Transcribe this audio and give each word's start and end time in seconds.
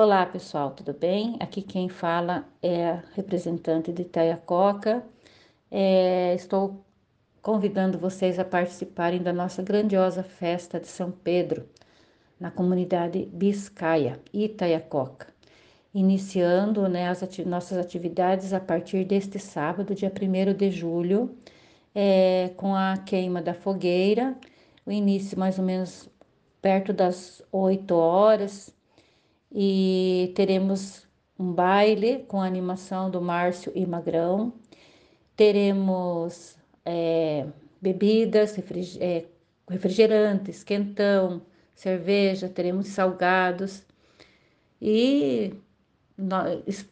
Olá 0.00 0.24
pessoal, 0.24 0.70
tudo 0.70 0.92
bem? 0.92 1.36
Aqui 1.40 1.60
quem 1.60 1.88
fala 1.88 2.46
é 2.62 2.90
a 2.90 3.02
representante 3.16 3.90
de 3.92 4.02
Itaiacoca. 4.02 5.04
É, 5.68 6.32
estou 6.36 6.84
convidando 7.42 7.98
vocês 7.98 8.38
a 8.38 8.44
participarem 8.44 9.20
da 9.20 9.32
nossa 9.32 9.60
grandiosa 9.60 10.22
festa 10.22 10.78
de 10.78 10.86
São 10.86 11.10
Pedro, 11.10 11.68
na 12.38 12.48
comunidade 12.48 13.28
Biscaia, 13.32 14.20
Itaiacoca. 14.32 15.34
Iniciando 15.92 16.88
né, 16.88 17.08
as 17.08 17.24
ati 17.24 17.44
nossas 17.44 17.76
atividades 17.76 18.52
a 18.52 18.60
partir 18.60 19.04
deste 19.04 19.40
sábado, 19.40 19.96
dia 19.96 20.12
1 20.12 20.54
de 20.54 20.70
julho, 20.70 21.36
é, 21.92 22.52
com 22.56 22.72
a 22.72 22.98
queima 22.98 23.42
da 23.42 23.52
fogueira, 23.52 24.36
o 24.86 24.92
início 24.92 25.36
mais 25.36 25.58
ou 25.58 25.64
menos 25.64 26.08
perto 26.62 26.92
das 26.92 27.42
8 27.50 27.92
horas 27.96 28.77
e 29.52 30.32
teremos 30.34 31.06
um 31.38 31.52
baile 31.52 32.24
com 32.28 32.40
a 32.40 32.46
animação 32.46 33.10
do 33.10 33.20
Márcio 33.20 33.72
e 33.74 33.86
Magrão. 33.86 34.52
Teremos 35.36 36.56
é, 36.84 37.46
bebidas, 37.80 38.56
é, 39.00 39.24
refrigerantes, 39.68 40.64
quentão, 40.64 41.42
cerveja, 41.74 42.48
teremos 42.48 42.88
salgados 42.88 43.84
e 44.82 45.54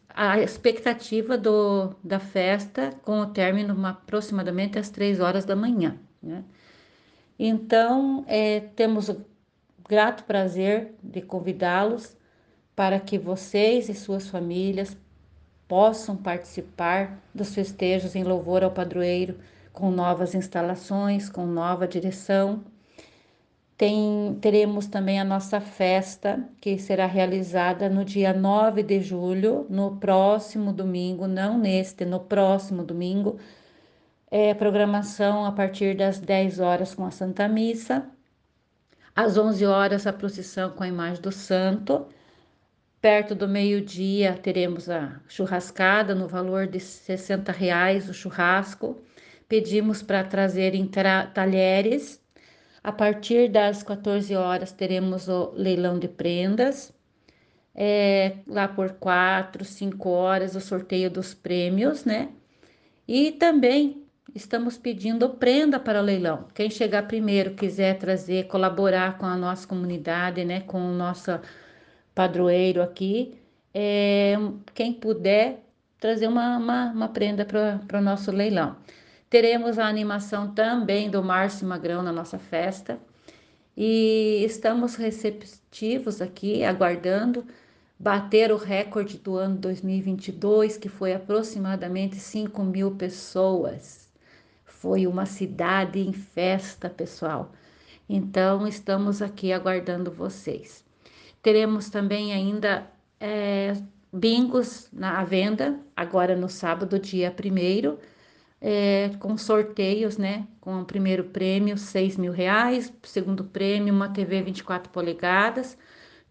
a 0.09 0.39
expectativa 0.39 1.37
do, 1.37 1.93
da 2.01 2.19
festa 2.19 2.91
com 3.03 3.19
o 3.19 3.27
término 3.27 3.85
aproximadamente 3.85 4.79
às 4.79 4.89
três 4.89 5.19
horas 5.19 5.43
da 5.43 5.55
manhã. 5.55 5.97
Né? 6.23 6.43
Então, 7.37 8.23
é, 8.27 8.61
temos 8.61 9.09
o 9.09 9.25
grato 9.87 10.23
prazer 10.23 10.95
de 11.03 11.21
convidá-los 11.21 12.15
para 12.77 12.99
que 12.99 13.17
vocês 13.17 13.89
e 13.89 13.95
suas 13.95 14.29
famílias 14.29 14.95
possam 15.67 16.15
participar 16.15 17.19
dos 17.33 17.55
festejos 17.55 18.15
em 18.15 18.23
louvor 18.23 18.63
ao 18.63 18.69
padroeiro 18.69 19.39
com 19.73 19.89
novas 19.89 20.35
instalações, 20.35 21.27
com 21.27 21.47
nova 21.47 21.87
direção. 21.87 22.63
Tem, 23.75 24.37
teremos 24.41 24.85
também 24.85 25.19
a 25.19 25.23
nossa 25.23 25.59
festa, 25.59 26.47
que 26.61 26.77
será 26.77 27.07
realizada 27.07 27.89
no 27.89 28.05
dia 28.05 28.31
9 28.31 28.83
de 28.83 29.01
julho, 29.01 29.65
no 29.71 29.97
próximo 29.97 30.71
domingo, 30.71 31.25
não 31.25 31.57
neste, 31.57 32.05
no 32.05 32.19
próximo 32.19 32.83
domingo. 32.83 33.39
É 34.29 34.53
programação 34.53 35.45
a 35.45 35.51
partir 35.51 35.97
das 35.97 36.19
10 36.19 36.59
horas 36.59 36.93
com 36.93 37.05
a 37.05 37.11
Santa 37.11 37.47
Missa, 37.47 38.07
às 39.15 39.35
11 39.35 39.65
horas 39.65 40.05
a 40.05 40.13
procissão 40.13 40.69
com 40.69 40.83
a 40.83 40.87
imagem 40.87 41.23
do 41.23 41.31
santo 41.31 42.05
Perto 43.07 43.33
do 43.33 43.47
meio-dia 43.47 44.33
teremos 44.33 44.89
a 44.89 45.21
churrascada 45.29 46.13
no 46.13 46.27
valor 46.27 46.67
de 46.67 46.77
60 46.77 47.53
reais 47.53 48.09
o 48.09 48.13
churrasco. 48.13 49.01
Pedimos 49.47 50.03
para 50.03 50.25
trazerem 50.25 50.85
talheres. 51.33 52.21
A 52.83 52.91
partir 52.91 53.49
das 53.49 53.81
14 53.81 54.35
horas 54.35 54.73
teremos 54.73 55.29
o 55.29 55.53
leilão 55.55 55.97
de 55.97 56.09
prendas. 56.09 56.93
É, 57.73 58.39
lá 58.45 58.67
por 58.67 58.89
4, 58.95 59.63
5 59.63 60.09
horas 60.09 60.53
o 60.53 60.59
sorteio 60.59 61.09
dos 61.09 61.33
prêmios, 61.33 62.03
né? 62.03 62.27
E 63.07 63.31
também 63.31 64.05
estamos 64.35 64.77
pedindo 64.77 65.29
prenda 65.29 65.79
para 65.79 66.01
o 66.01 66.03
leilão. 66.03 66.49
Quem 66.53 66.69
chegar 66.69 67.07
primeiro 67.07 67.53
quiser 67.53 67.97
trazer, 67.97 68.47
colaborar 68.47 69.17
com 69.17 69.25
a 69.25 69.37
nossa 69.37 69.65
comunidade, 69.65 70.43
né? 70.43 70.59
Com 70.59 70.81
o 70.81 70.93
nosso 70.93 71.39
padroeiro 72.17 72.81
aqui, 72.81 73.39
é, 73.71 74.33
quem 74.73 74.91
puder 74.91 75.63
trazer 75.99 76.27
uma, 76.27 76.57
uma, 76.57 76.85
uma 76.91 77.07
prenda 77.09 77.45
para 77.45 77.99
o 77.99 78.01
nosso 78.01 78.31
leilão. 78.31 78.75
Teremos 79.29 79.77
a 79.77 79.85
animação 79.85 80.51
também 80.51 81.11
do 81.11 81.23
Márcio 81.23 81.67
Magrão 81.67 82.01
na 82.01 82.11
nossa 82.11 82.39
festa 82.39 82.99
e 83.75 84.43
estamos 84.43 84.95
receptivos 84.95 86.19
aqui, 86.19 86.63
aguardando 86.63 87.45
bater 87.99 88.51
o 88.51 88.57
recorde 88.57 89.19
do 89.19 89.35
ano 89.35 89.55
2022, 89.57 90.75
que 90.75 90.89
foi 90.89 91.13
aproximadamente 91.13 92.15
5 92.15 92.63
mil 92.63 92.95
pessoas. 92.95 94.09
Foi 94.65 95.05
uma 95.05 95.27
cidade 95.27 95.99
em 95.99 96.13
festa, 96.13 96.89
pessoal. 96.89 97.51
Então, 98.09 98.67
estamos 98.67 99.21
aqui 99.21 99.53
aguardando 99.53 100.09
vocês. 100.09 100.86
Teremos 101.47 101.89
também 101.89 102.33
ainda 102.33 102.91
é, 103.21 103.71
bingos 104.11 104.89
na 104.91 105.23
venda, 105.23 105.79
agora 105.95 106.35
no 106.35 106.49
sábado, 106.49 106.99
dia 106.99 107.33
1 107.33 107.97
é, 108.59 109.11
com 109.17 109.37
sorteios, 109.37 110.17
né? 110.17 110.45
Com 110.59 110.81
o 110.81 110.85
primeiro 110.85 111.23
prêmio, 111.23 111.77
6 111.77 112.17
mil 112.17 112.33
reais, 112.33 112.91
segundo 113.01 113.45
prêmio, 113.45 113.93
uma 113.93 114.09
TV 114.09 114.41
24 114.41 114.91
polegadas, 114.91 115.77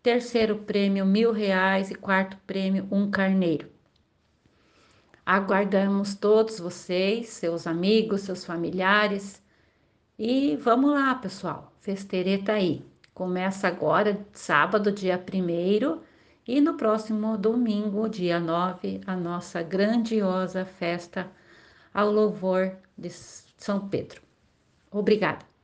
terceiro 0.02 0.58
prêmio, 0.58 1.06
mil 1.06 1.32
reais 1.32 1.90
e 1.90 1.94
quarto 1.94 2.36
prêmio, 2.46 2.86
um 2.90 3.10
carneiro. 3.10 3.70
Aguardamos 5.24 6.14
todos 6.14 6.60
vocês, 6.60 7.30
seus 7.30 7.66
amigos, 7.66 8.20
seus 8.20 8.44
familiares. 8.44 9.42
E 10.18 10.56
vamos 10.56 10.90
lá, 10.90 11.14
pessoal. 11.14 11.72
Festereta 11.80 12.52
aí. 12.52 12.84
Começa 13.16 13.66
agora, 13.66 14.26
sábado, 14.34 14.92
dia 14.92 15.16
1 15.16 16.02
e 16.46 16.60
no 16.60 16.74
próximo 16.74 17.38
domingo, 17.38 18.10
dia 18.10 18.38
9, 18.38 19.00
a 19.06 19.16
nossa 19.16 19.62
grandiosa 19.62 20.66
festa 20.66 21.26
ao 21.94 22.12
louvor 22.12 22.76
de 22.94 23.08
São 23.08 23.88
Pedro. 23.88 24.20
Obrigada. 24.90 25.55